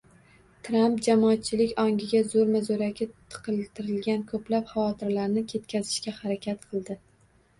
[0.67, 3.05] Tramp jamoatchilik ongiga zo‘rma-zo‘raki
[3.35, 6.99] tiqishtirilgan ko‘plab xavotirlarni ketkazishga harakat qildi.